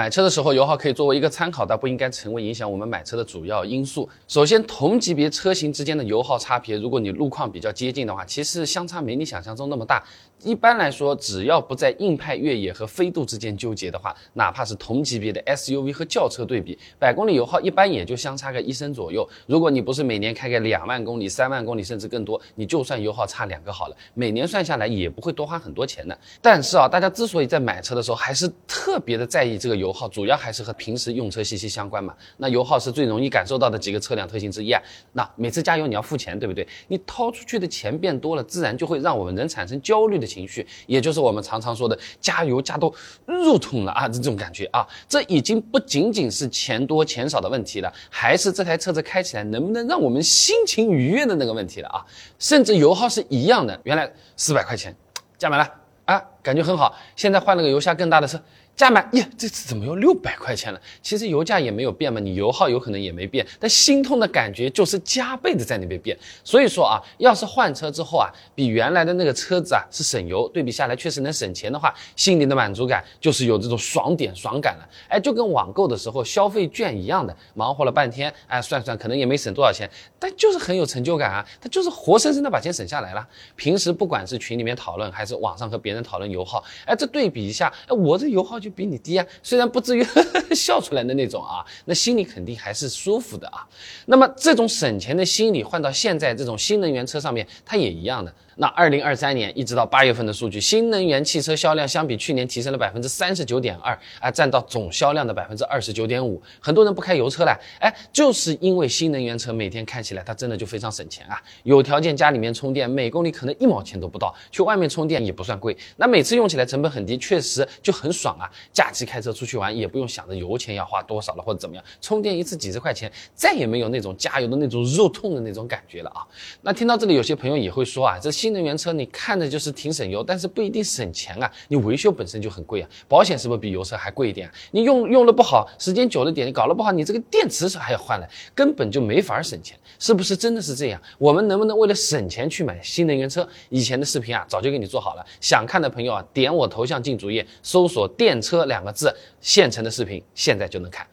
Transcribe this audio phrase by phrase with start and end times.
[0.00, 4.08] 买车的时候，油耗可以作为一个参考，但不应该成为影响我们买车的主要因素。
[4.26, 10.02] 首先，同级别车型之间的油耗差别，如果你路况比较接近的话，其实相差没你想象中那么大。
[10.42, 19.28] 一般来说，只要不在硬派越野和飞度之间纠结的话，哪怕是同级别的 SUV 和轿车对比，百公里油耗一般也就相差个一升左右。
[19.46, 26.18] 如果你不是每年开个两万公里、三万公里，甚至更多，你就算油耗差两个好了，每年算下来也不会多花很多钱的。
[26.40, 32.14] 但是啊，大家之所以在买车的时候还是特别的在意这个油，油耗主要还是和平时用车息息相关嘛。
[32.36, 34.80] 那油耗是最容易感受到的几个车辆特性之一啊。
[35.12, 36.66] 那每次加油你要付钱，对不对？
[36.86, 42.92] 你掏出去的钱变多了，自然就会让我们人产生焦虑的情绪，也就是我们常常说的加油加到
[43.26, 44.86] 肉痛了啊，这种感觉啊。
[45.08, 52.06] 这已经不仅仅是钱多钱少的问题了，还是这台车子开起来能不能让我们心情愉悦的那个问题了啊。
[52.38, 54.94] 甚至油耗是一样的，原来四百块钱
[55.36, 55.68] 加满了
[56.04, 56.94] 啊，感觉很好。
[57.16, 58.40] 现在换了个油箱更大的车。
[58.76, 60.80] 加满呀，这次怎么又六百块钱了？
[61.02, 66.16] 其实油价也没有变嘛，你油耗有可能也没变，但心痛的感觉就是加倍的在那边变。
[66.42, 74.88] 所以说啊，要是换车之后啊，比原来的那个车子啊是省油，对比下来确实能省钱的话，心里的满足感就是有这种爽点爽感了。
[75.08, 83.28] 哎，就跟网购的时候消费券一样的，忙活了半天，哎，算算可能也没省多少钱，但就是很有成就感啊，他就是活生生的把钱省下来了。
[83.56, 88.70] 平时不管是群里面讨论，还是网上和别人讨论油耗，哎，这对比一下，哎，我这油耗就。
[88.70, 90.06] 比你低啊，虽然不至于
[90.54, 93.66] 笑出来的那种啊，那心里肯定还是舒服的啊。
[94.06, 98.32] 那么这种省钱的心理换到现在这种新能源车上面，它也一样的。
[98.60, 106.40] 那二零二三年一直到八月份的数据，新能源汽车销量相比去年提升了百分之三十九点二，啊，占到总销量的百分之二十九点五。
[106.60, 111.42] 很多人不开油车了，哎，就是因为新能源车每天开起来它真的就非常省钱啊。
[111.62, 115.74] 有条件家里面充电，每公里可能一毛钱都不到，去外面充电也不算贵。
[115.96, 118.44] 那每次用起来成本很低，确实就很爽啊。
[118.74, 126.20] 假期开车出去玩也不用想着油钱要花多少了或者怎么样，充电一次几十块钱，再也没有那种加油的那种肉痛的那种感觉了啊。
[126.60, 131.48] 那听到这里，有些朋友也会说啊，这新新能源车你看着就是挺省油，但是不一定省钱啊。
[131.68, 134.50] 你维修本身就很贵啊，保险是不是比油车还贵一点？
[134.72, 141.00] 你用用了不好，时间久了点，你搞了不好，你这个电池还要换了，根本就没法省钱，是不是真的是这样？
[141.16, 143.48] 我们能不能为了省钱去买新能源车？
[143.68, 151.06] 以前的视频啊，早就给你做好了，想看的朋友啊，点我头像进主页，搜索“电车”两个字，现成的视频现在就能看。